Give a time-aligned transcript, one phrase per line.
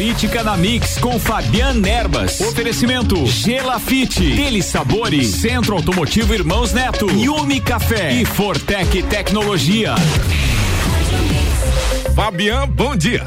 [0.00, 2.40] Política na Mix com Fabian Erbas.
[2.40, 9.94] Oferecimento Gelafite, Delis Sabores, Centro Automotivo Irmãos Neto, Yumi Café e Fortec Tecnologia.
[12.16, 13.26] Fabian, bom dia.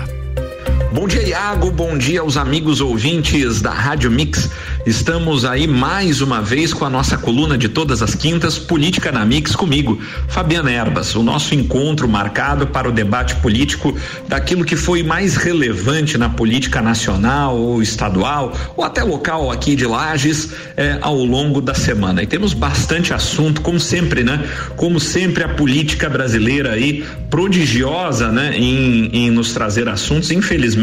[0.94, 1.72] Bom dia, Iago.
[1.72, 4.52] Bom dia aos amigos ouvintes da Rádio Mix.
[4.86, 9.26] Estamos aí mais uma vez com a nossa coluna de todas as quintas, Política na
[9.26, 11.16] Mix, comigo, Fabiana Erbas.
[11.16, 16.80] O nosso encontro marcado para o debate político daquilo que foi mais relevante na política
[16.80, 22.22] nacional ou estadual, ou até local aqui de Lages, eh, ao longo da semana.
[22.22, 24.48] E temos bastante assunto, como sempre, né?
[24.76, 28.56] Como sempre, a política brasileira aí prodigiosa, né?
[28.56, 30.30] Em, em nos trazer assuntos.
[30.30, 30.83] Infelizmente,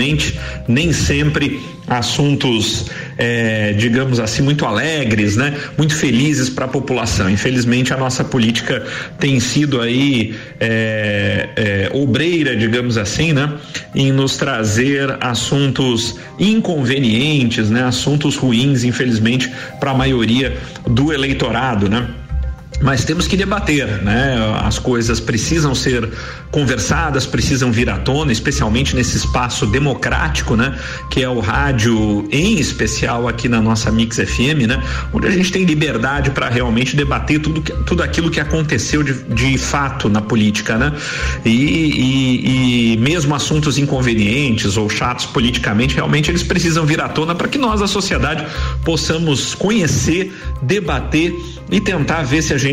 [0.67, 2.87] nem sempre assuntos,
[3.19, 5.57] é, digamos assim, muito alegres, né?
[5.77, 7.29] Muito felizes para a população.
[7.29, 8.87] Infelizmente, a nossa política
[9.19, 13.53] tem sido aí é, é, obreira, digamos assim, né?
[13.93, 17.83] Em nos trazer assuntos inconvenientes, né?
[17.83, 22.09] Assuntos ruins, infelizmente, para a maioria do eleitorado, né?
[22.81, 24.37] Mas temos que debater, né?
[24.63, 26.09] As coisas precisam ser
[26.51, 30.79] conversadas, precisam vir à tona, especialmente nesse espaço democrático, né?
[31.11, 34.83] Que é o rádio, em especial aqui na nossa Mix FM, né?
[35.13, 39.59] Onde a gente tem liberdade para realmente debater tudo, tudo aquilo que aconteceu de, de
[39.59, 40.93] fato na política, né?
[41.45, 47.35] E, e, e mesmo assuntos inconvenientes ou chatos politicamente, realmente eles precisam vir à tona
[47.35, 48.47] para que nós, a sociedade,
[48.85, 51.35] possamos conhecer, debater
[51.71, 52.70] e tentar ver se a gente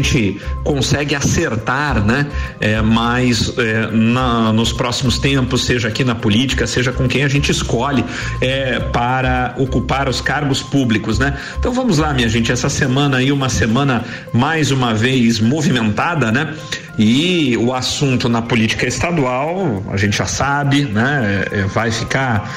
[0.63, 2.27] consegue acertar, né?
[2.59, 7.27] É, mais é, na, nos próximos tempos, seja aqui na política, seja com quem a
[7.27, 8.03] gente escolhe
[8.41, 11.37] é, para ocupar os cargos públicos, né?
[11.57, 14.03] Então vamos lá, minha gente, essa semana aí uma semana
[14.33, 16.53] mais uma vez movimentada, né?
[16.97, 21.45] E o assunto na política estadual, a gente já sabe, né?
[21.51, 22.51] É, vai ficar.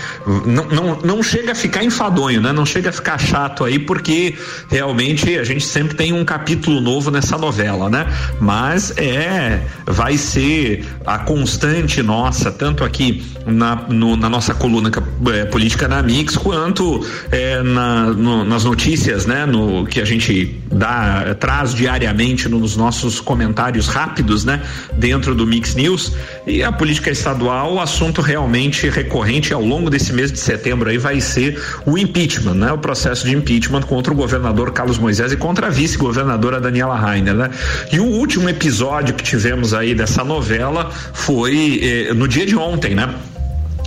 [0.47, 2.51] Não, não, não chega a ficar enfadonho, né?
[2.51, 4.35] Não chega a ficar chato aí, porque
[4.71, 8.07] realmente a gente sempre tem um capítulo novo nessa novela, né?
[8.41, 9.61] Mas é.
[9.85, 14.91] Vai ser a constante nossa, tanto aqui na, no, na nossa coluna
[15.35, 19.45] é, política na Mix, quanto é, na, no, nas notícias, né?
[19.45, 25.75] No, que a gente dá, traz diariamente nos nossos comentários rápidos né, dentro do Mix
[25.75, 26.13] News.
[26.47, 30.99] E a política estadual, o assunto realmente recorrente ao longo desse mês de setembro aí
[30.99, 35.37] vai ser o impeachment, né, o processo de impeachment contra o governador Carlos Moisés e
[35.37, 37.51] contra a vice-governadora Daniela Rainer, né?
[37.93, 42.95] E o último episódio que tivemos aí dessa novela foi eh, no dia de ontem,
[42.95, 43.15] né?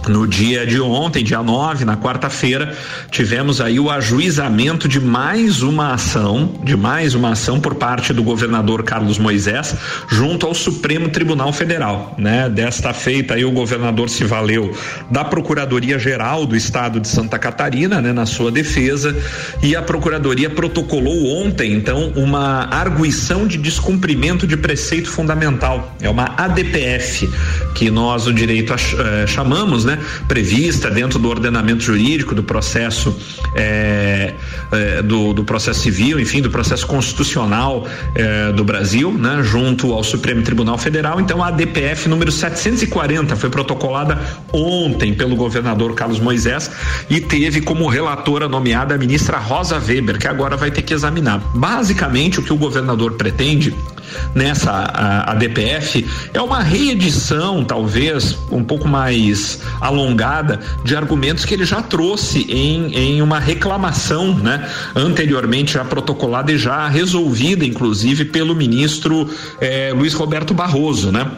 [0.07, 2.75] No dia de ontem, dia 9, na quarta-feira,
[3.09, 8.21] tivemos aí o ajuizamento de mais uma ação, de mais uma ação por parte do
[8.21, 9.75] governador Carlos Moisés,
[10.09, 12.49] junto ao Supremo Tribunal Federal, né?
[12.49, 14.75] Desta feita aí o governador se valeu
[15.09, 19.15] da Procuradoria Geral do Estado de Santa Catarina, né, na sua defesa,
[19.61, 25.95] e a Procuradoria protocolou ontem, então, uma arguição de descumprimento de preceito fundamental.
[26.01, 27.29] É uma ADPF,
[27.73, 29.92] que nós o direito eh, chamamos, né?
[29.93, 33.15] Né, prevista dentro do ordenamento jurídico do processo
[33.55, 34.33] é,
[34.71, 40.03] é, do, do, processo civil, enfim, do processo constitucional é, do Brasil, né, junto ao
[40.03, 41.19] Supremo Tribunal Federal.
[41.19, 44.19] Então a DPF número 740 foi protocolada
[44.51, 46.71] ontem pelo governador Carlos Moisés
[47.09, 51.39] e teve como relatora nomeada a ministra Rosa Weber, que agora vai ter que examinar.
[51.53, 53.73] Basicamente o que o governador pretende
[54.33, 61.53] nessa a, a DPF é uma reedição, talvez um pouco mais alongada, de argumentos que
[61.53, 64.69] ele já trouxe em, em uma reclamação, né?
[64.95, 69.29] Anteriormente já protocolada e já resolvida, inclusive, pelo ministro
[69.59, 71.29] eh, Luiz Roberto Barroso, né?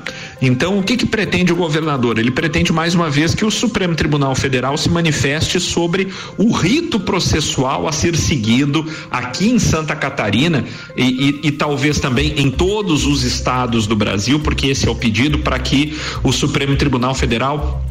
[0.42, 2.20] Então, o que, que pretende o governador?
[2.20, 7.00] Ele pretende mais uma vez que o Supremo Tribunal Federal se manifeste sobre o rito
[7.00, 10.64] processual a ser seguido aqui em Santa Catarina
[10.96, 14.96] e, e, e talvez também em todos os estados do Brasil, porque esse é o
[14.96, 17.84] pedido para que o Supremo Tribunal Federal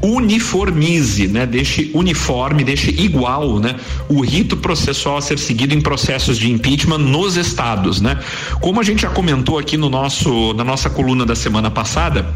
[0.44, 1.47] uniformize, né?
[1.47, 3.76] Deixe uniforme, deixe igual, né?
[4.08, 8.19] O rito processual a ser seguido em processos de impeachment nos estados, né?
[8.61, 12.26] Como a gente já comentou aqui no nosso na nossa coluna da semana passada,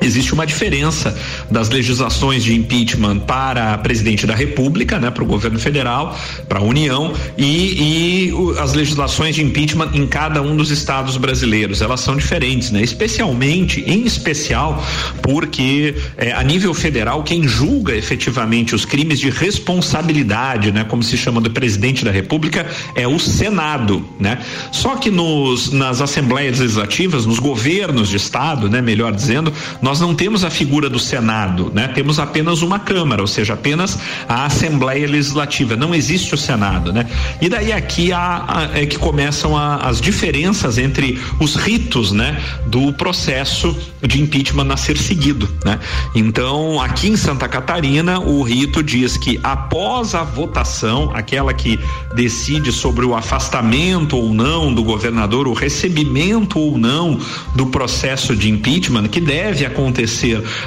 [0.00, 1.16] existe uma diferença
[1.50, 6.18] das legislações de impeachment para presidente da República, né, para o governo federal,
[6.48, 11.80] para a União e, e as legislações de impeachment em cada um dos estados brasileiros.
[11.80, 12.82] Elas são diferentes, né?
[12.82, 14.84] Especialmente, em especial,
[15.22, 21.16] porque é, a nível federal quem julga efetivamente os crimes de responsabilidade, né, como se
[21.16, 24.38] chama do presidente da República, é o Senado, né?
[24.72, 29.52] Só que nos nas assembleias legislativas, nos governos de estado, né, melhor dizendo,
[29.84, 31.88] nós não temos a figura do Senado, né?
[31.88, 35.76] Temos apenas uma Câmara, ou seja, apenas a Assembleia Legislativa.
[35.76, 37.06] Não existe o Senado, né?
[37.38, 42.42] E daí aqui há, é que começam a, as diferenças entre os ritos, né?
[42.66, 45.78] Do processo de impeachment a ser seguido, né?
[46.14, 51.78] Então, aqui em Santa Catarina, o rito diz que após a votação, aquela que
[52.14, 57.20] decide sobre o afastamento ou não do governador, o recebimento ou não
[57.54, 59.73] do processo de impeachment, que deve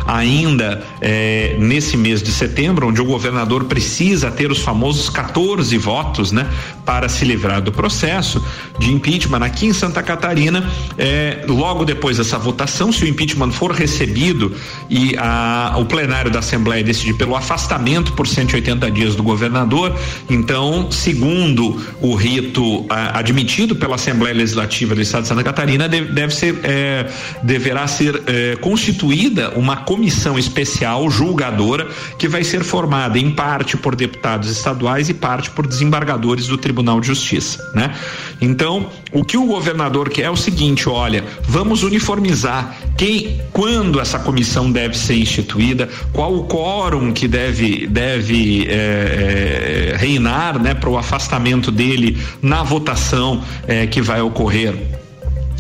[0.06, 6.31] ainda eh, nesse mês de setembro, onde o governador precisa ter os famosos 14 votos,
[6.31, 6.48] né,
[6.86, 8.44] para se livrar do processo
[8.80, 9.44] de impeachment.
[9.44, 14.56] Aqui em Santa Catarina, eh, logo depois dessa votação, se o impeachment for recebido
[14.89, 19.95] e a, o plenário da Assembleia decidir pelo afastamento por 180 dias do governador,
[20.30, 26.12] então, segundo o rito a, admitido pela Assembleia Legislativa do Estado de Santa Catarina, deve,
[26.12, 27.07] deve ser, é,
[27.44, 28.56] deverá ser é,
[28.98, 35.14] constituída uma comissão especial julgadora que vai ser formada em parte por deputados estaduais e
[35.14, 37.94] parte por desembargadores do Tribunal de Justiça, né?
[38.42, 44.18] Então, o que o governador quer é o seguinte, olha, vamos uniformizar quem, quando essa
[44.18, 50.90] comissão deve ser instituída, qual o quórum que deve deve é, é, reinar, né, para
[50.90, 54.74] o afastamento dele na votação é, que vai ocorrer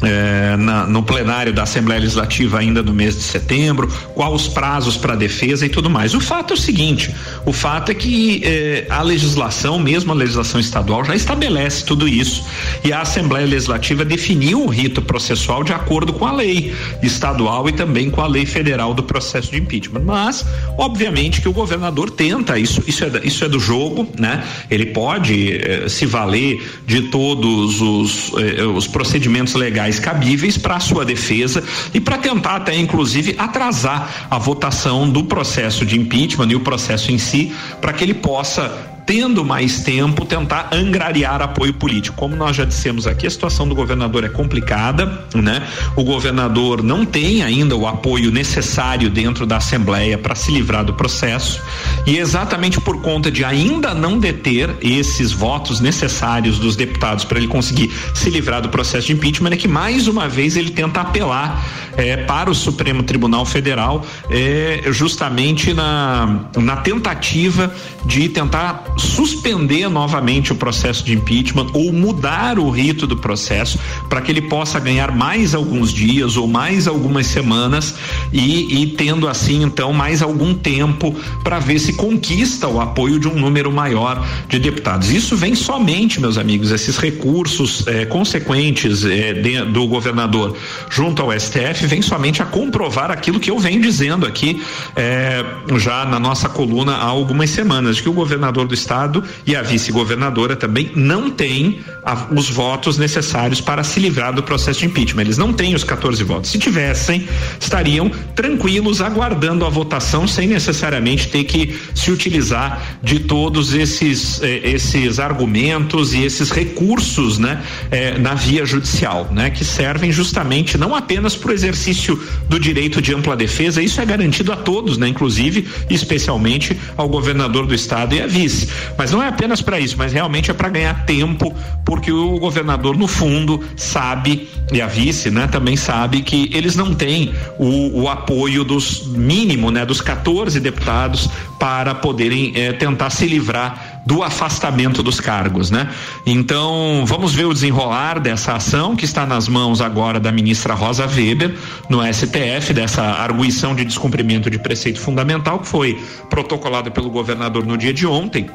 [0.01, 4.97] é, na, no plenário da Assembleia Legislativa ainda no mês de setembro, quais os prazos
[4.97, 6.13] para defesa e tudo mais.
[6.13, 7.13] O fato é o seguinte:
[7.45, 12.45] o fato é que é, a legislação, mesmo a legislação estadual, já estabelece tudo isso
[12.83, 17.71] e a Assembleia Legislativa definiu o rito processual de acordo com a lei estadual e
[17.71, 20.01] também com a lei federal do processo de impeachment.
[20.01, 20.45] Mas,
[20.77, 24.43] obviamente, que o governador tenta isso, isso é, isso é do jogo, né?
[24.69, 30.79] Ele pode eh, se valer de todos os, eh, os procedimentos legais legais cabíveis para
[30.79, 31.63] sua defesa
[31.93, 37.11] e para tentar até inclusive atrasar a votação do processo de impeachment e o processo
[37.11, 42.17] em si para que ele possa tendo mais tempo, tentar angariar apoio político.
[42.17, 45.65] Como nós já dissemos aqui, a situação do governador é complicada, né?
[45.95, 50.93] O governador não tem ainda o apoio necessário dentro da Assembleia para se livrar do
[50.93, 51.61] processo.
[52.05, 57.47] E exatamente por conta de ainda não deter esses votos necessários dos deputados para ele
[57.47, 61.65] conseguir se livrar do processo de impeachment, é que mais uma vez ele tenta apelar
[61.95, 67.73] é, para o Supremo Tribunal Federal, é, justamente na, na tentativa
[68.05, 73.79] de tentar suspender novamente o processo de impeachment ou mudar o rito do processo
[74.09, 77.95] para que ele possa ganhar mais alguns dias ou mais algumas semanas
[78.31, 83.27] e, e tendo assim então mais algum tempo para ver se conquista o apoio de
[83.27, 85.09] um número maior de deputados.
[85.11, 90.55] Isso vem somente, meus amigos, esses recursos eh, consequentes eh, de, do governador
[90.89, 94.61] junto ao STF vem somente a comprovar aquilo que eu venho dizendo aqui
[94.95, 95.43] eh,
[95.77, 100.55] já na nossa coluna há algumas semanas, que o governador do estado e a vice-governadora
[100.55, 105.23] também não têm a, os votos necessários para se livrar do processo de impeachment.
[105.23, 106.51] Eles não têm os 14 votos.
[106.51, 107.27] Se tivessem,
[107.59, 114.61] estariam tranquilos aguardando a votação sem necessariamente ter que se utilizar de todos esses eh,
[114.63, 117.61] esses argumentos e esses recursos, né,
[117.91, 123.01] eh, na via judicial, né, que servem justamente não apenas para o exercício do direito
[123.01, 128.15] de ampla defesa, isso é garantido a todos, né, inclusive especialmente ao governador do estado
[128.15, 131.53] e à vice, mas não é apenas para isso, mas realmente é para ganhar tempo,
[131.85, 136.93] porque o governador, no fundo, sabe, e a vice, né, também sabe que eles não
[136.93, 143.25] têm o, o apoio dos mínimo, né, dos 14 deputados para poderem eh, tentar se
[143.25, 145.89] livrar do afastamento dos cargos, né?
[146.25, 151.05] Então, vamos ver o desenrolar dessa ação que está nas mãos agora da ministra Rosa
[151.05, 151.53] Weber
[151.89, 157.77] no STF, dessa arguição de descumprimento de preceito fundamental que foi protocolada pelo governador no
[157.77, 158.49] dia de ontem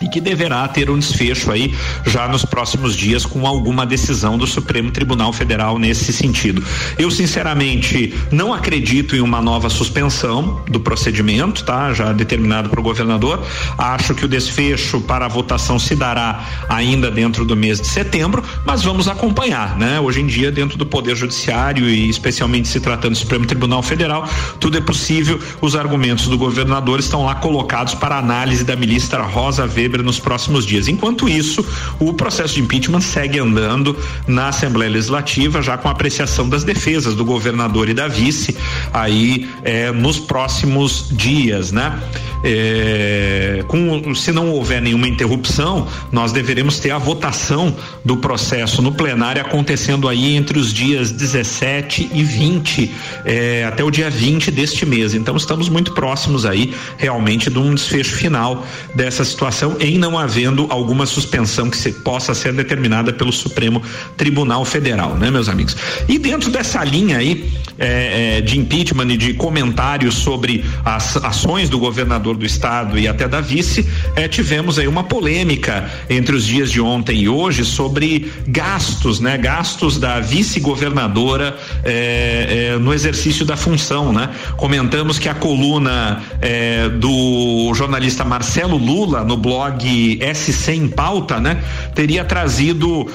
[0.00, 1.74] e que deverá ter um desfecho aí
[2.06, 6.62] já nos próximos dias com alguma decisão do Supremo Tribunal Federal nesse sentido.
[6.98, 11.92] Eu sinceramente não acredito em uma nova suspensão do procedimento, tá?
[11.92, 13.44] Já determinado para o governador.
[13.78, 18.42] Acho que o desfecho para a votação se dará ainda dentro do mês de setembro,
[18.64, 20.00] mas vamos acompanhar, né?
[20.00, 24.28] Hoje em dia dentro do Poder Judiciário e especialmente se tratando do Supremo Tribunal Federal,
[24.58, 25.38] tudo é possível.
[25.60, 30.64] Os argumentos do governador estão lá colocados para análise da ministra Rosa Weber nos próximos
[30.64, 30.86] dias.
[30.86, 31.66] Enquanto isso,
[31.98, 33.96] o processo de impeachment segue andando
[34.28, 38.56] na Assembleia Legislativa, já com apreciação das defesas do governador e da vice
[38.92, 42.00] aí é, nos próximos dias, né?
[42.44, 48.92] É, com, se não houver nenhuma interrupção, nós deveremos ter a votação do processo no
[48.92, 52.90] plenário acontecendo aí entre os dias 17 e 20,
[53.24, 55.14] é, até o dia 20 deste mês.
[55.14, 60.66] Então estamos muito próximos aí realmente de um desfecho final dessa situação, em não havendo
[60.70, 63.82] alguma suspensão que se possa ser determinada pelo Supremo
[64.16, 65.76] Tribunal Federal, né, meus amigos?
[66.08, 71.68] E dentro dessa linha aí é, é, de impeachment e de comentários sobre as ações
[71.68, 76.46] do governador do estado e até da vice, é, tivemos aí uma polêmica entre os
[76.46, 79.36] dias de ontem e hoje sobre gastos, né?
[79.36, 84.30] Gastos da vice-governadora é, é, no exercício da função, né?
[84.56, 91.62] Comentamos que a coluna é, do jornalista Marcelo Lula no blog SC em pauta, né?
[91.94, 93.06] Teria trazido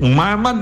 [0.00, 0.52] uma, uma,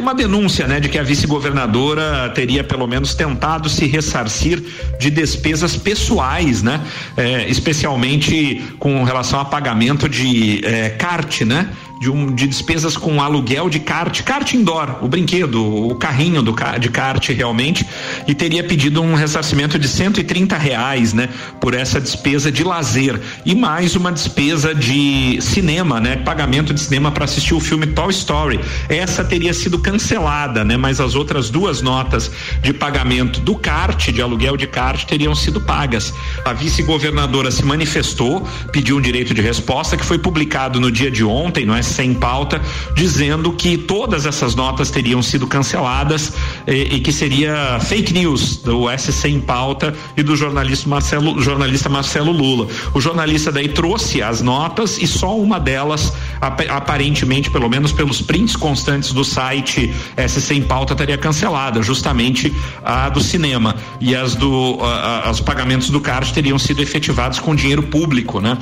[0.00, 0.80] uma denúncia, né?
[0.80, 4.62] De que a vice-governadora teria pelo menos tentado se ressarcir
[4.98, 6.80] de despesas pessoais, né?
[7.16, 11.68] É, especialmente com relação a pagamento de é, CART, né?
[11.98, 16.54] De, um, de despesas com aluguel de kart, kart indoor, o brinquedo, o carrinho do,
[16.78, 17.86] de kart realmente,
[18.26, 21.28] e teria pedido um ressarcimento de 130 reais, né,
[21.60, 27.10] por essa despesa de lazer e mais uma despesa de cinema, né, pagamento de cinema
[27.10, 28.60] para assistir o filme Toy Story.
[28.88, 32.30] Essa teria sido cancelada, né, mas as outras duas notas
[32.62, 36.12] de pagamento do kart, de aluguel de kart, teriam sido pagas.
[36.44, 41.24] A vice-governadora se manifestou, pediu um direito de resposta que foi publicado no dia de
[41.24, 42.60] ontem, não é sem pauta,
[42.94, 46.32] dizendo que todas essas notas teriam sido canceladas
[46.66, 51.88] e, e que seria fake news do SC em pauta e do jornalista Marcelo, jornalista
[51.88, 52.68] Marcelo Lula.
[52.94, 58.56] O jornalista daí trouxe as notas e só uma delas, aparentemente, pelo menos pelos prints
[58.56, 59.92] constantes do site
[60.28, 63.76] SC em pauta, estaria cancelada, justamente a do cinema.
[64.00, 68.40] E as do a, a, os pagamentos do CART teriam sido efetivados com dinheiro público,
[68.40, 68.58] né?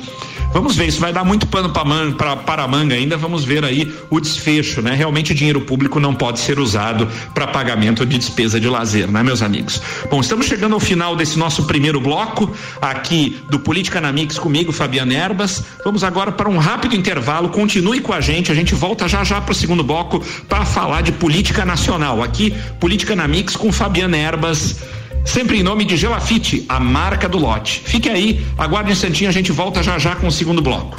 [0.53, 3.93] Vamos ver, isso vai dar muito pano para para a manga ainda, vamos ver aí
[4.09, 4.93] o desfecho, né?
[4.93, 9.23] Realmente o dinheiro público não pode ser usado para pagamento de despesa de lazer, né,
[9.23, 9.81] meus amigos?
[10.09, 14.71] Bom, estamos chegando ao final desse nosso primeiro bloco aqui do Política na Mix comigo,
[14.71, 15.63] Fabiana Erbas.
[15.83, 17.49] Vamos agora para um rápido intervalo.
[17.49, 21.01] Continue com a gente, a gente volta já já para o segundo bloco para falar
[21.01, 22.23] de política nacional.
[22.23, 24.75] Aqui, Política na Mix com Fabiana Erbas
[25.25, 27.81] sempre em nome de Gelafite, a marca do lote.
[27.85, 30.95] Fique aí, aguarde um instantinho, a gente volta já já com o segundo bloco.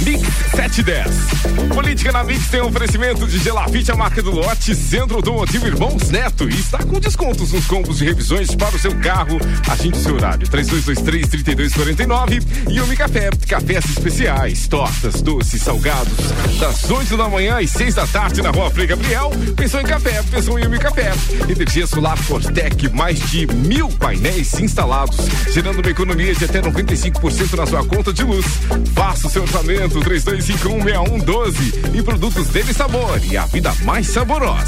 [0.00, 1.74] Mix 710.
[1.74, 6.10] Política na Mix tem um oferecimento de Gelafite, a marca do lote, Centro Automotivo Irmãos
[6.10, 9.38] Neto e está com descontos nos combos de revisões para o seu carro.
[9.68, 16.16] Agende seu horário, 3223-3249 e Umi Café, cafés especiais, tortas, doces, salgados,
[16.58, 19.30] das 8 da manhã às 6 da tarde na rua Frei Gabriel.
[19.56, 21.12] Pensou em café, pensou em Umi Café.
[21.48, 25.16] Energia solar Fortec, mais de mil painéis instalados,
[25.52, 28.46] gerando uma economia de até 95% na sua conta de luz.
[28.94, 34.66] Faça o seu orçamento 32516112 e produtos dele sabor e a vida mais saborosa.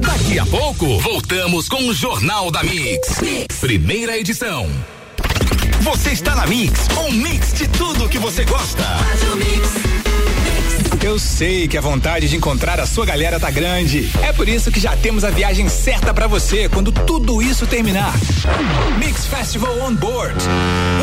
[0.00, 3.20] Daqui a pouco, voltamos com o Jornal da mix.
[3.60, 4.68] Primeira edição.
[5.80, 8.82] Você está na Mix, um mix de tudo que você gosta.
[8.82, 10.05] Faz o mix.
[11.02, 14.10] Eu sei que a vontade de encontrar a sua galera tá grande.
[14.22, 18.12] É por isso que já temos a viagem certa para você quando tudo isso terminar.
[18.98, 20.36] Mix Festival On Board.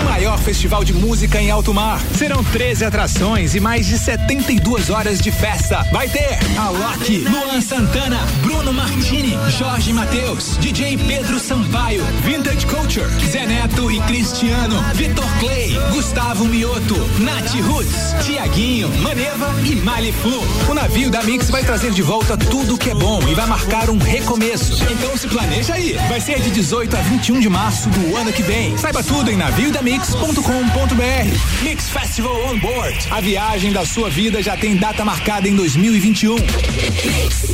[0.02, 2.02] O maior festival de música em alto mar.
[2.18, 5.84] Serão 13 atrações e mais de 72 horas de festa.
[5.92, 13.46] Vai ter Alok, Luan Santana, Bruno Martini, Jorge Mateus, DJ Pedro Sampaio, Vintage Culture, Zé
[13.46, 20.42] Neto e Cristiano, Vitor Clay, Gustavo Mioto, Nath Roots, Tiaguinho, Maneva e Maliflu.
[20.70, 23.90] O navio da Mix vai trazer de volta tudo que é bom e vai marcar
[23.90, 24.82] um recomeço.
[24.90, 25.94] Então se planeja aí.
[26.08, 28.78] Vai ser de 18 a 21 de março do ano que vem.
[28.78, 31.64] Saiba tudo em naviodamix.com.br.
[31.64, 33.08] Mix Festival on Board.
[33.12, 36.38] A viagem da sua vida já tem data marcada em 2021.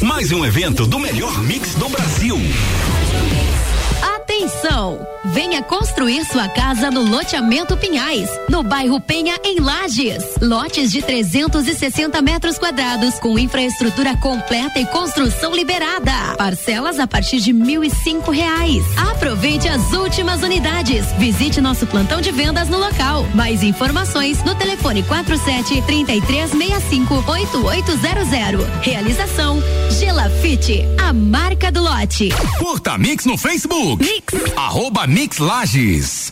[0.04, 2.38] Mais um evento do melhor mix do Brasil.
[4.40, 5.06] Atenção!
[5.26, 10.24] Venha construir sua casa no loteamento Pinhais, no bairro Penha, em Lages.
[10.42, 16.36] Lotes de 360 metros quadrados, com infraestrutura completa e construção liberada.
[16.38, 18.82] Parcelas a partir de mil e cinco reais.
[19.12, 21.06] Aproveite as últimas unidades.
[21.18, 23.26] Visite nosso plantão de vendas no local.
[23.36, 28.66] Mais informações no telefone 47 3365 8800.
[28.82, 32.30] Realização Gelafite, a marca do lote.
[32.58, 34.02] Curta Mix no Facebook.
[34.02, 34.29] Mix.
[34.56, 36.32] Arroba Mix Lages.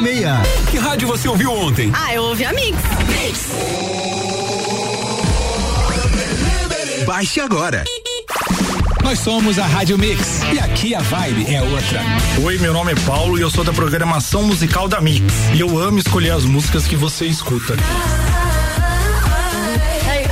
[0.00, 0.70] 1206.
[0.70, 1.90] Que rádio você ouviu ontem?
[1.94, 2.78] Ah, eu ouvi a Mix.
[3.08, 3.50] Mix.
[7.06, 7.84] Baixe agora.
[9.02, 12.00] Nós somos a Rádio Mix e aqui a vibe é outra.
[12.44, 15.34] Oi, meu nome é Paulo e eu sou da programação musical da Mix.
[15.54, 17.74] E eu amo escolher as músicas que você escuta.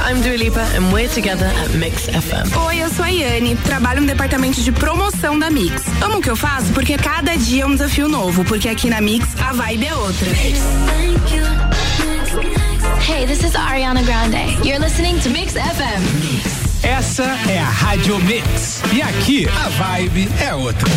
[0.09, 2.57] I'm Dua Lipa and we're together at Mix FM.
[2.67, 5.83] Oi, eu sou a Yane, trabalho no departamento de promoção da Mix.
[6.01, 9.03] Amo o que eu faço porque cada dia é um desafio novo, porque aqui na
[9.03, 10.29] Mix a vibe é outra.
[13.07, 14.67] Hey, this is Ariana Grande.
[14.67, 16.83] You're listening to Mix FM.
[16.83, 18.81] Essa é a Rádio Mix.
[18.91, 20.89] E aqui a vibe é outra.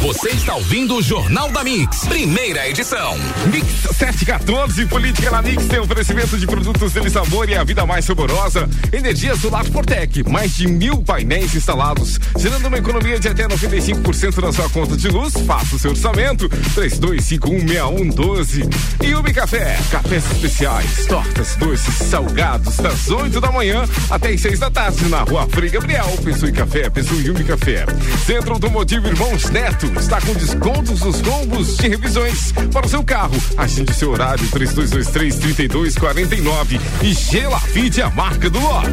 [0.00, 3.18] Você está ouvindo o Jornal da Mix, primeira edição.
[3.52, 8.04] Mix 714, Política na Mix tem oferecimento de produtos dele sabor e a vida mais
[8.04, 8.70] saborosa.
[8.92, 14.52] Energia solar Fortec, mais de mil painéis instalados, gerando uma economia de até 95% na
[14.52, 15.34] sua conta de luz.
[15.44, 18.72] Faça o seu orçamento, 32516112.
[19.02, 24.60] E Ubi Café, cafés especiais, tortas, doces, salgados, das 8 da manhã até as 6
[24.60, 27.84] da tarde, na rua Frei Gabriel, Pessoa e Café, Pessoa e Ubi Café.
[28.24, 33.36] Centro Automotivo Irmãos Neto está com descontos nos combos de revisões para o seu carro.
[33.56, 38.88] Agende seu horário 3223 3249 e Gelafite a marca do lote.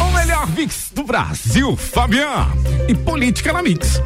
[0.00, 2.48] O melhor mix do Brasil, Fabian.
[2.88, 4.00] E política na mix.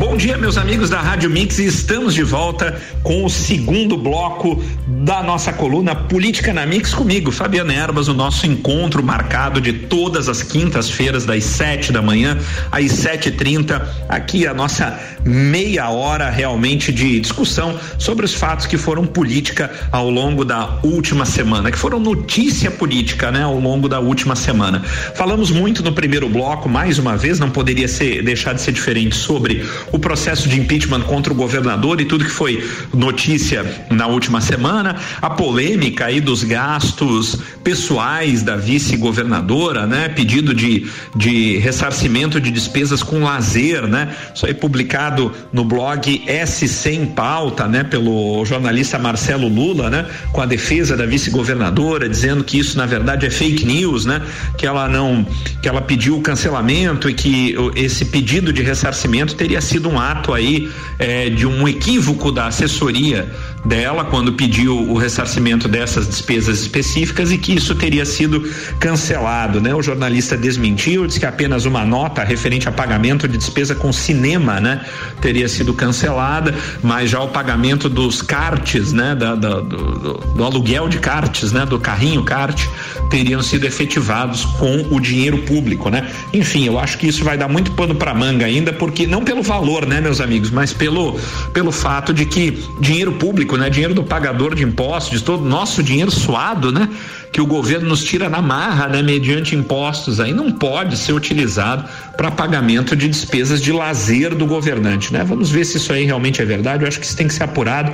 [0.00, 5.22] Bom dia, meus amigos da Rádio Mix, estamos de volta com o segundo bloco da
[5.22, 10.42] nossa coluna Política na Mix comigo, Fabiana Erbas, o nosso encontro marcado de todas as
[10.42, 12.38] quintas-feiras, das sete da manhã
[12.72, 18.64] às sete e trinta, aqui a nossa meia hora realmente de discussão sobre os fatos
[18.66, 23.86] que foram política ao longo da última semana, que foram notícia política, né, ao longo
[23.86, 24.80] da última semana.
[25.14, 29.14] Falamos muito no primeiro bloco, mais uma vez, não poderia ser deixar de ser diferente
[29.14, 34.40] sobre o processo de impeachment contra o governador e tudo que foi notícia na última
[34.40, 40.08] semana, a polêmica aí dos gastos pessoais da vice-governadora, né?
[40.08, 44.14] Pedido de, de ressarcimento de despesas com lazer, né?
[44.34, 47.84] Isso aí publicado no blog SC em pauta, né?
[47.84, 50.06] Pelo jornalista Marcelo Lula, né?
[50.32, 54.22] Com a defesa da vice-governadora, dizendo que isso na verdade é fake news, né?
[54.56, 55.26] Que ela não,
[55.62, 60.34] que ela pediu o cancelamento e que esse pedido de ressarcimento teria sido um ato
[60.34, 63.30] aí é, de um equívoco da assessoria
[63.64, 68.42] dela quando pediu o ressarcimento dessas despesas específicas e que isso teria sido
[68.78, 69.74] cancelado, né?
[69.74, 74.60] O jornalista desmentiu, disse que apenas uma nota referente a pagamento de despesa com cinema,
[74.60, 74.84] né?
[75.20, 79.14] Teria sido cancelada, mas já o pagamento dos cartes, né?
[79.14, 81.66] Da, da do, do, aluguel de cartes, né?
[81.66, 82.66] Do carrinho kart
[83.10, 86.08] teriam sido efetivados com o dinheiro público, né?
[86.32, 89.42] Enfim, eu acho que isso vai dar muito pano para manga ainda, porque não pelo
[89.42, 91.18] valor, né, meus amigos, mas pelo
[91.52, 93.70] pelo fato de que dinheiro público, né?
[93.70, 96.88] Dinheiro do pagador de impostos, de todo nosso dinheiro suado, né?
[97.32, 99.02] Que o governo nos tira na marra, né?
[99.02, 101.84] Mediante impostos aí, não pode ser utilizado
[102.16, 105.24] para pagamento de despesas de lazer do governante, né?
[105.24, 106.82] Vamos ver se isso aí realmente é verdade.
[106.82, 107.92] Eu acho que isso tem que ser apurado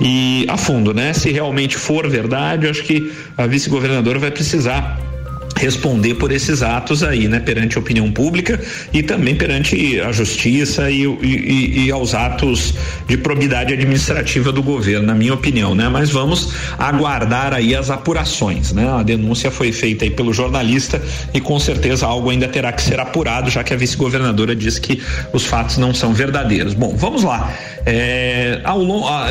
[0.00, 1.12] e a fundo, né?
[1.12, 5.07] Se realmente for verdade, eu acho que a vice-governadora vai precisar
[5.58, 8.60] responder por esses atos aí, né, perante a opinião pública
[8.92, 12.74] e também perante a justiça e, e, e, aos atos
[13.06, 15.88] de probidade administrativa do governo, na minha opinião, né?
[15.88, 18.88] Mas vamos aguardar aí as apurações, né?
[18.88, 21.02] A denúncia foi feita aí pelo jornalista
[21.34, 25.02] e com certeza algo ainda terá que ser apurado, já que a vice-governadora diz que
[25.32, 26.74] os fatos não são verdadeiros.
[26.74, 27.52] Bom, vamos lá.
[27.90, 28.82] É, ao,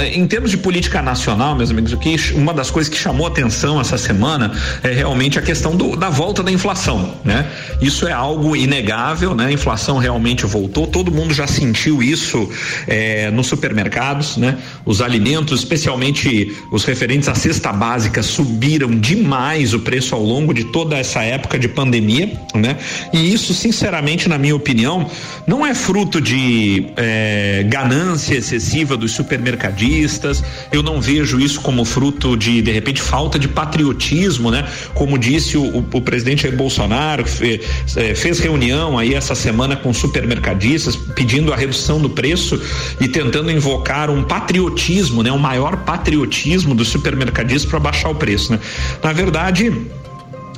[0.02, 3.80] em termos de política nacional, meus amigos, o que uma das coisas que chamou atenção
[3.80, 7.46] essa semana é realmente a questão do, da volta da inflação, né?
[7.80, 9.46] Isso é algo inegável, né?
[9.46, 12.50] A inflação realmente voltou, todo mundo já sentiu isso
[12.88, 14.58] é, nos supermercados, né?
[14.84, 20.64] Os alimentos, especialmente os referentes à cesta básica, subiram demais o preço ao longo de
[20.64, 22.78] toda essa época de pandemia, né?
[23.14, 25.08] E isso, sinceramente, na minha opinião,
[25.46, 30.44] não é fruto de é, ganância excessiva dos supermercadistas.
[30.72, 34.68] Eu não vejo isso como fruto de, de repente, falta de patriotismo, né?
[34.94, 37.62] Como disse o, o, o presidente Bolsonaro, fez,
[37.96, 42.62] é, fez reunião aí essa semana com supermercadistas pedindo a redução do preço
[43.00, 45.32] e tentando invocar um patriotismo, né?
[45.32, 48.60] Um maior patriotismo dos supermercadistas para baixar o preço, né?
[49.04, 49.72] Na verdade,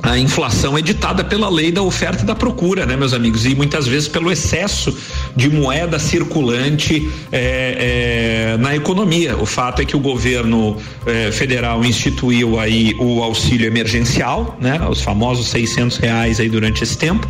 [0.02, 3.44] a inflação é ditada pela lei da oferta e da procura, né, meus amigos?
[3.44, 4.96] E muitas vezes pelo excesso
[5.36, 9.36] de moeda circulante é, é, na economia.
[9.36, 14.80] O fato é que o governo é, federal instituiu aí o auxílio emergencial, né?
[14.88, 17.28] Os famosos 600 reais aí durante esse tempo.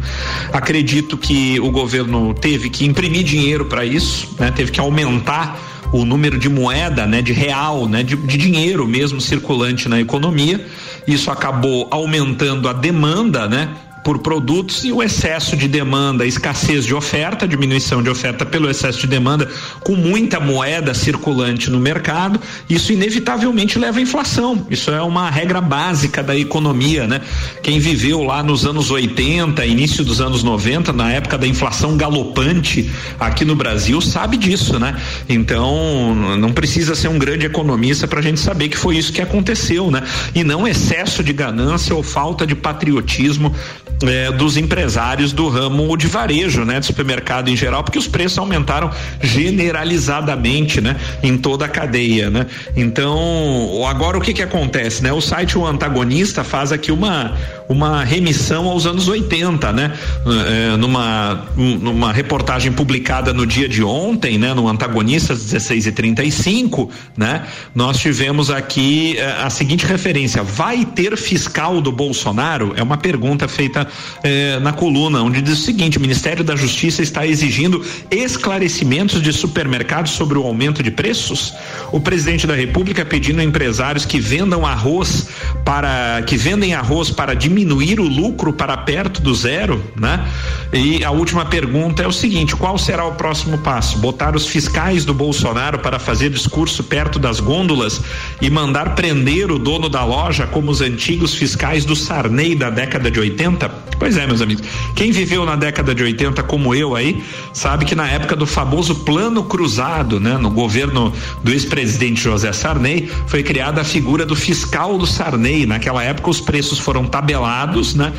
[0.52, 4.50] Acredito que o governo teve que imprimir dinheiro para isso, né?
[4.50, 9.20] Teve que aumentar o número de moeda, né, de real, né, de, de dinheiro mesmo
[9.20, 10.64] circulante na economia.
[11.06, 13.68] Isso acabou aumentando a demanda, né?
[14.04, 19.00] Por produtos e o excesso de demanda, escassez de oferta, diminuição de oferta pelo excesso
[19.00, 19.48] de demanda,
[19.80, 24.66] com muita moeda circulante no mercado, isso inevitavelmente leva à inflação.
[24.70, 27.20] Isso é uma regra básica da economia, né?
[27.62, 32.90] Quem viveu lá nos anos 80, início dos anos 90, na época da inflação galopante
[33.18, 34.96] aqui no Brasil, sabe disso, né?
[35.28, 39.20] Então, não precisa ser um grande economista para a gente saber que foi isso que
[39.20, 40.02] aconteceu, né?
[40.34, 43.54] E não excesso de ganância ou falta de patriotismo
[44.02, 48.38] é, dos empresários do ramo de varejo, né, de supermercado em geral, porque os preços
[48.38, 52.46] aumentaram generalizadamente, né, em toda a cadeia, né.
[52.76, 55.12] Então, agora o que que acontece, né?
[55.12, 57.36] O site o antagonista faz aqui uma
[57.68, 59.92] uma remissão aos anos 80, né?
[60.26, 66.90] É, numa numa reportagem publicada no dia de ontem, né, no Antagonistas 16 e 35,
[67.16, 67.46] né?
[67.74, 72.72] Nós tivemos aqui é, a seguinte referência: vai ter fiscal do Bolsonaro?
[72.76, 73.86] É uma pergunta feita
[74.22, 79.32] eh, na coluna, onde diz o seguinte: o Ministério da Justiça está exigindo esclarecimentos de
[79.32, 81.54] supermercados sobre o aumento de preços.
[81.92, 85.28] O presidente da República pedindo a empresários que vendam arroz
[85.64, 90.26] para que vendem arroz para diminuir o lucro para perto do zero, né?
[90.72, 93.98] E a última pergunta é o seguinte: qual será o próximo passo?
[93.98, 98.00] Botar os fiscais do Bolsonaro para fazer discurso perto das gôndolas
[98.40, 103.10] e mandar prender o dono da loja como os antigos fiscais do Sarney da década
[103.10, 103.68] de 80?
[104.00, 104.66] Pois é, meus amigos.
[104.96, 108.94] Quem viveu na década de 80 como eu aí, sabe que na época do famoso
[108.94, 111.12] plano cruzado, né, no governo
[111.44, 115.66] do ex-presidente José Sarney, foi criada a figura do fiscal do Sarney.
[115.66, 118.10] Naquela época os preços foram tabelados, né?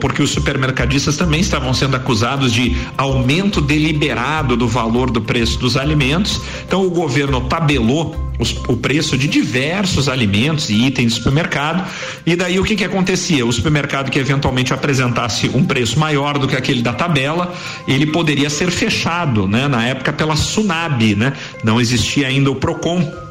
[0.00, 5.76] Porque os supermercadistas também estavam sendo acusados de aumento deliberado do valor do preço dos
[5.76, 6.40] alimentos.
[6.64, 11.88] Então o governo tabelou os, o preço de diversos alimentos e itens do supermercado.
[12.24, 13.44] E daí o que que acontecia?
[13.44, 17.54] O supermercado que eventualmente apresentasse um preço maior do que aquele da tabela,
[17.86, 19.68] ele poderia ser fechado, né?
[19.68, 21.32] Na época pela Sunab, né?
[21.62, 23.27] Não existia ainda o Procon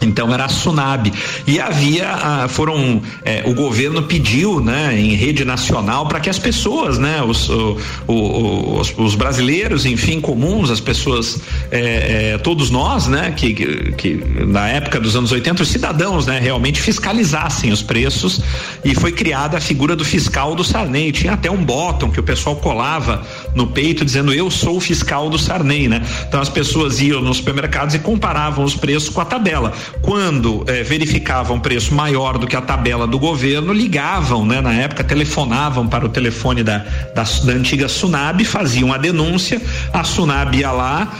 [0.00, 1.12] então era a Sunab.
[1.46, 6.98] E havia foram eh, o governo pediu né em rede nacional para que as pessoas
[6.98, 13.06] né os, o, o, os, os, brasileiros enfim comuns as pessoas eh, eh, todos nós
[13.06, 17.82] né que, que, que, na época dos anos 80 os cidadãos né realmente fiscalizassem os
[17.82, 18.40] preços.
[18.84, 21.12] E foi criada a figura do fiscal do Sarney.
[21.12, 23.22] Tinha até um botão que o pessoal colava
[23.54, 27.38] no peito dizendo eu sou o fiscal do Sarney né então as pessoas iam nos
[27.38, 32.56] supermercados e comparavam os preços com a tabela quando eh, verificavam preço maior do que
[32.56, 34.60] a tabela do governo, ligavam, né?
[34.60, 36.78] Na época, telefonavam para o telefone da,
[37.14, 39.60] da, da antiga Sunab, faziam a denúncia,
[39.92, 41.12] a Sunab ia lá,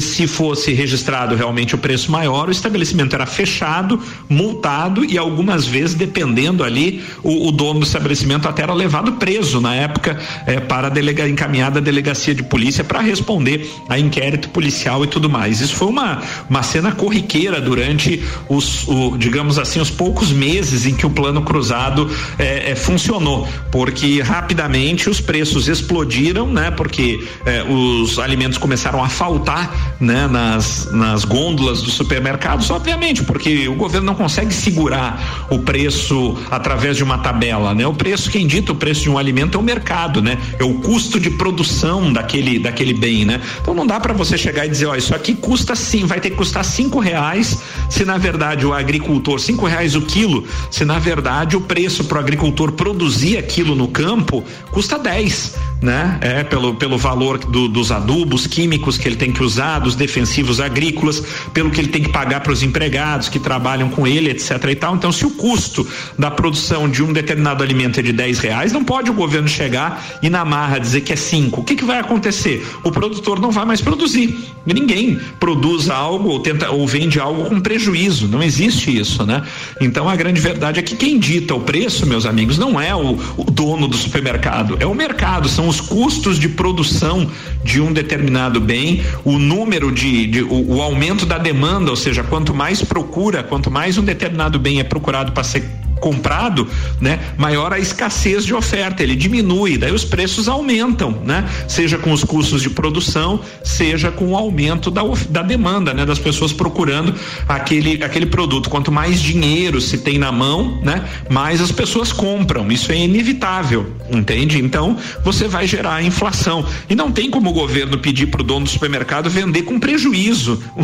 [0.00, 5.94] se fosse registrado realmente o preço maior, o estabelecimento era fechado, multado e algumas vezes,
[5.94, 10.88] dependendo ali, o, o dono do estabelecimento até era levado preso na época é, para
[10.88, 15.60] delega, encaminhada à delegacia de polícia para responder a inquérito policial e tudo mais.
[15.60, 20.94] Isso foi uma, uma cena corriqueira durante os, o, digamos assim, os poucos meses em
[20.94, 26.70] que o plano cruzado é, é, funcionou, porque rapidamente os preços explodiram, né?
[26.70, 27.22] Porque
[27.68, 29.61] os alimentos começaram a faltar
[30.00, 36.36] né, nas, nas gôndolas dos supermercados, obviamente, porque o governo não consegue segurar o preço
[36.50, 37.86] através de uma tabela, né?
[37.86, 40.38] O preço, quem dita o preço de um alimento é o mercado, né?
[40.58, 43.40] É o custo de produção daquele, daquele bem, né?
[43.60, 46.30] Então não dá para você chegar e dizer, ó, isso aqui custa sim, vai ter
[46.30, 50.98] que custar cinco reais, se na verdade o agricultor, cinco reais o quilo, se na
[50.98, 56.18] verdade o preço para o agricultor produzir aquilo no campo custa dez né?
[56.20, 60.60] É pelo, pelo valor do, dos adubos químicos que ele tem que usar, dos defensivos
[60.60, 61.20] agrícolas,
[61.52, 64.64] pelo que ele tem que pagar para os empregados que trabalham com ele, etc.
[64.70, 64.94] e tal.
[64.94, 68.84] Então, se o custo da produção de um determinado alimento é de 10 reais, não
[68.84, 71.60] pode o governo chegar e na marra dizer que é 5.
[71.60, 72.64] O que, que vai acontecer?
[72.84, 74.38] O produtor não vai mais produzir.
[74.64, 78.28] Ninguém produz algo ou tenta ou vende algo com prejuízo.
[78.28, 79.42] Não existe isso, né?
[79.80, 83.18] Então a grande verdade é que quem dita o preço, meus amigos, não é o,
[83.36, 87.30] o dono do supermercado, é o mercado, são os custos de produção
[87.64, 92.22] de um determinado bem, o número de, de o, o aumento da demanda, ou seja,
[92.22, 95.64] quanto mais procura, quanto mais um determinado bem é procurado para ser
[96.02, 96.66] comprado,
[97.00, 101.48] né, maior a escassez de oferta, ele diminui, daí os preços aumentam, né?
[101.68, 106.18] Seja com os custos de produção, seja com o aumento da, da demanda, né, das
[106.18, 107.14] pessoas procurando
[107.48, 108.68] aquele aquele produto.
[108.68, 112.70] Quanto mais dinheiro se tem na mão, né, mais as pessoas compram.
[112.72, 114.58] Isso é inevitável, entende?
[114.58, 116.66] Então, você vai gerar inflação.
[116.90, 120.60] E não tem como o governo pedir para o dono do supermercado vender com prejuízo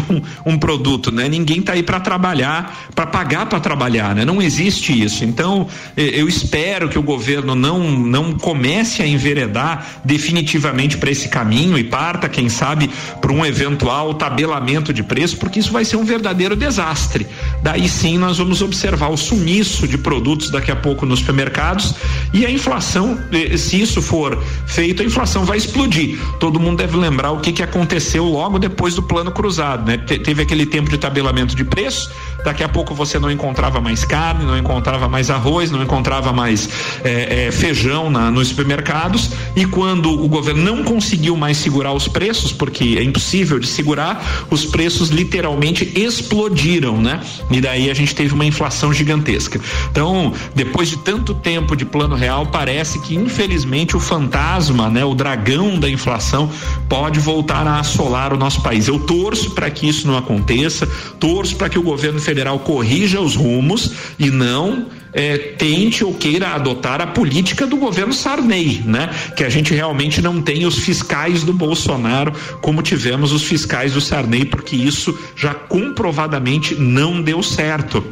[0.46, 1.28] um, um produto, né?
[1.28, 4.24] Ninguém está aí para trabalhar, para pagar para trabalhar, né?
[4.24, 5.24] Não existe isso isso.
[5.24, 5.66] Então,
[5.96, 11.84] eu espero que o governo não, não comece a enveredar definitivamente para esse caminho e
[11.84, 12.88] parta, quem sabe,
[13.20, 17.26] para um eventual tabelamento de preço, porque isso vai ser um verdadeiro desastre.
[17.62, 21.94] Daí sim nós vamos observar o sumiço de produtos daqui a pouco nos supermercados
[22.32, 23.18] e a inflação,
[23.56, 26.18] se isso for feito, a inflação vai explodir.
[26.38, 29.98] Todo mundo deve lembrar o que, que aconteceu logo depois do plano cruzado, né?
[29.98, 32.10] Te, teve aquele tempo de tabelamento de preço,
[32.44, 36.32] daqui a pouco você não encontrava mais carne, não encontrava encontrava mais arroz, não encontrava
[36.32, 36.68] mais
[37.04, 39.30] é, é, feijão na, nos supermercados.
[39.54, 44.46] E quando o governo não conseguiu mais segurar os preços, porque é impossível de segurar,
[44.50, 47.20] os preços literalmente explodiram, né?
[47.50, 49.60] E daí a gente teve uma inflação gigantesca.
[49.90, 55.14] Então, depois de tanto tempo de plano real, parece que infelizmente o fantasma, né, o
[55.14, 56.50] dragão da inflação
[56.88, 58.88] pode voltar a assolar o nosso país.
[58.88, 60.88] Eu torço para que isso não aconteça,
[61.20, 64.77] torço para que o governo federal corrija os rumos e não
[65.12, 69.10] é, tente ou queira adotar a política do governo Sarney, né?
[69.36, 74.00] Que a gente realmente não tem os fiscais do Bolsonaro como tivemos os fiscais do
[74.00, 78.04] Sarney, porque isso já comprovadamente não deu certo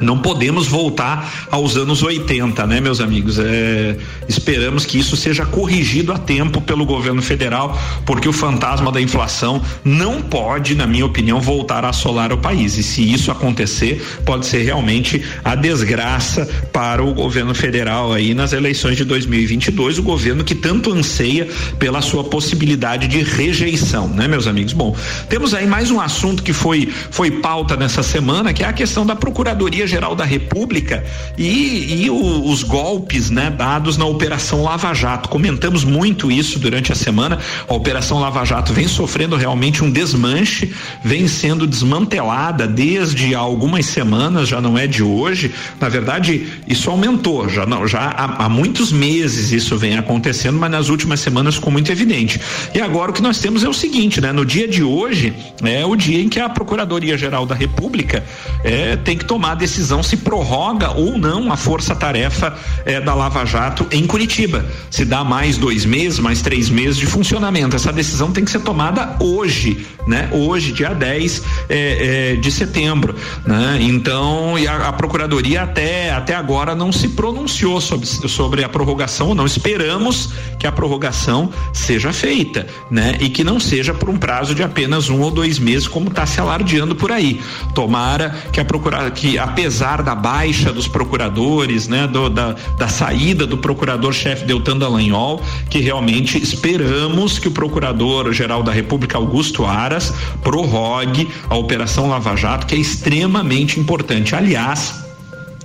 [0.00, 3.38] não podemos voltar aos anos 80, né, meus amigos?
[3.38, 3.96] É,
[4.28, 9.62] esperamos que isso seja corrigido a tempo pelo governo federal, porque o fantasma da inflação
[9.84, 12.76] não pode, na minha opinião, voltar a assolar o país.
[12.76, 18.52] E se isso acontecer, pode ser realmente a desgraça para o governo federal aí nas
[18.52, 24.46] eleições de 2022, o governo que tanto anseia pela sua possibilidade de rejeição, né, meus
[24.46, 24.72] amigos?
[24.72, 24.96] Bom,
[25.28, 29.04] temos aí mais um assunto que foi foi pauta nessa semana, que é a questão
[29.04, 31.04] da procuradoria Geral da República
[31.36, 35.28] e, e o, os golpes né, dados na Operação Lava Jato.
[35.28, 37.38] Comentamos muito isso durante a semana.
[37.68, 44.48] A Operação Lava Jato vem sofrendo realmente um desmanche, vem sendo desmantelada desde algumas semanas,
[44.48, 45.52] já não é de hoje.
[45.80, 50.70] Na verdade, isso aumentou, já não, já há, há muitos meses isso vem acontecendo, mas
[50.70, 52.40] nas últimas semanas ficou muito evidente.
[52.74, 54.32] E agora o que nós temos é o seguinte, né?
[54.32, 58.24] No dia de hoje é o dia em que a Procuradoria Geral da República
[58.64, 62.54] é, tem que tomar a decisão se prorroga ou não a força-tarefa
[62.84, 64.64] eh, da Lava Jato em Curitiba.
[64.90, 67.74] Se dá mais dois meses, mais três meses de funcionamento.
[67.74, 70.28] Essa decisão tem que ser tomada hoje, né?
[70.30, 73.14] Hoje, dia 10 eh, eh, de setembro.
[73.46, 73.78] Né?
[73.80, 79.28] Então, e a, a, Procuradoria até, até agora não se pronunciou sobre, sobre a prorrogação
[79.28, 79.46] ou não.
[79.46, 83.16] Esperamos que a prorrogação seja feita, né?
[83.20, 86.26] E que não seja por um prazo de apenas um ou dois meses, como está
[86.26, 87.40] se alardeando por aí.
[87.74, 92.88] Tomara que a procura, que apesar apesar da baixa dos procuradores, né, do, da, da
[92.88, 100.12] saída do procurador-chefe Deltan Dallagnol, que realmente esperamos que o procurador-geral da República, Augusto Aras,
[100.42, 104.34] prorrogue a Operação Lava Jato, que é extremamente importante.
[104.34, 105.00] Aliás,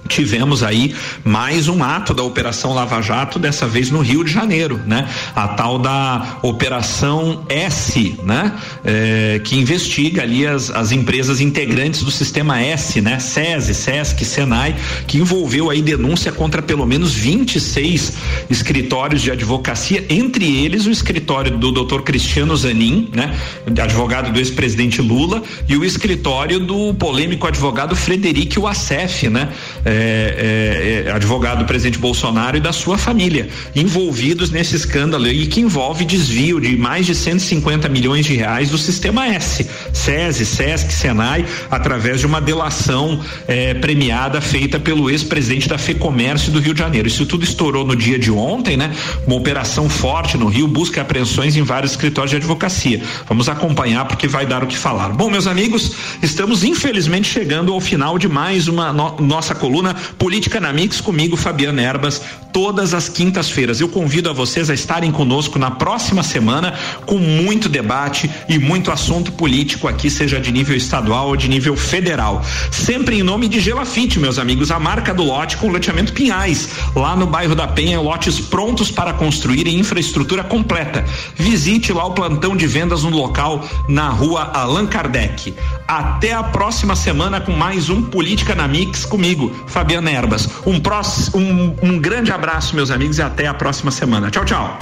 [0.08, 4.80] tivemos aí mais um ato da Operação Lava Jato, dessa vez no Rio de Janeiro,
[4.86, 5.08] né?
[5.36, 8.54] A tal da Operação S, né?
[8.84, 13.20] É, que investiga ali as, as empresas integrantes do sistema S, né?
[13.20, 18.14] SESI, SESC, SENAI, que envolveu aí denúncia contra pelo menos 26
[18.50, 22.02] escritórios de advocacia, entre eles o escritório do Dr.
[22.02, 23.36] Cristiano Zanin, né?
[23.82, 29.50] Advogado do ex-presidente Lula, e o escritório do polêmico advogado Frederico Wassef, né?
[29.84, 35.48] É, é, é, advogado do presidente Bolsonaro e da sua família, envolvidos nesse escândalo e
[35.48, 40.92] que envolve desvio de mais de 150 milhões de reais do sistema S, SESI, SESC,
[40.92, 46.80] Senai, através de uma delação é, premiada feita pelo ex-presidente da FEComércio do Rio de
[46.80, 47.08] Janeiro.
[47.08, 48.94] Isso tudo estourou no dia de ontem, né?
[49.26, 53.02] Uma operação forte no Rio, busca apreensões em vários escritórios de advocacia.
[53.28, 55.10] Vamos acompanhar porque vai dar o que falar.
[55.10, 60.60] Bom, meus amigos, estamos infelizmente chegando ao final de mais uma no, nossa coluna Política
[60.60, 62.22] na Mix comigo, Fabiana Erbas,
[62.52, 63.80] todas as quintas-feiras.
[63.80, 66.74] Eu convido a vocês a estarem conosco na próxima semana
[67.06, 71.76] com muito debate e muito assunto político aqui, seja de nível estadual ou de nível
[71.78, 72.44] federal.
[72.72, 77.16] Sempre em nome de Gelafite, meus amigos, a marca do lote com loteamento Pinhais, lá
[77.16, 81.06] no bairro da Penha, lotes prontos para construir em infraestrutura completa.
[81.36, 85.54] Visite lá o plantão de vendas no local na rua Allan Kardec.
[85.88, 90.50] Até a próxima semana com mais um Política na Mix comigo, Fabiana Erbas.
[90.66, 94.32] Um, próximo, um, um grande abraço, meus amigos, e até a próxima semana.
[94.32, 94.80] Tchau, tchau.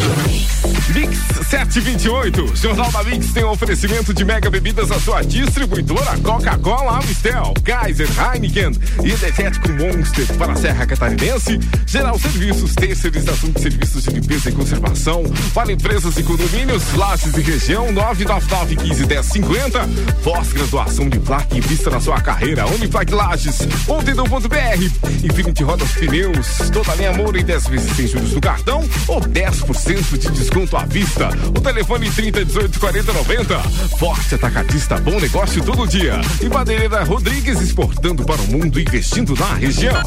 [0.93, 1.17] Mix
[1.49, 2.55] 728.
[2.55, 8.07] Jornal da Mix tem um oferecimento de mega bebidas à sua distribuidora Coca-Cola, Amistel, Kaiser,
[8.17, 8.71] Heineken
[9.03, 11.59] e Energético Monster para a Serra Catarinense.
[11.85, 17.41] Geral Serviços, terceirização de serviços de limpeza e conservação para empresas e condomínios, lajes e
[17.41, 19.89] região 999 15 10 50.
[20.23, 22.65] Pós-graduação de placa e vista na sua carreira.
[22.67, 24.84] Uniplac Lages, ontem.br.
[25.23, 30.17] Infinity Rodas Pneus, toda linha Moura em 10 vezes sem juros do cartão ou 10%
[30.17, 31.29] de desconto à vista.
[31.55, 33.59] O telefone 30 18 40 90.
[33.97, 36.19] Forte Atacadista, bom negócio todo dia.
[36.41, 40.01] E Madeireira Rodrigues exportando para o mundo, investindo na região.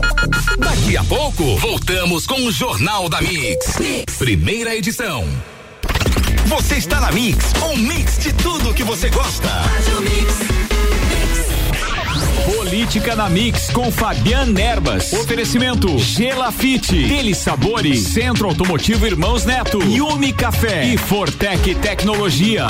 [0.59, 3.77] Daqui a pouco, voltamos com o Jornal da mix.
[4.19, 5.25] Primeira edição.
[6.47, 9.49] Você está na Mix, um mix de tudo que você gosta.
[12.79, 15.13] Política na Mix com Fabian Erbas.
[15.13, 22.69] Oferecimento Gelafite, Dele Sabores, Centro Automotivo Irmãos Neto, Yumi Café e Fortec Tecnologia.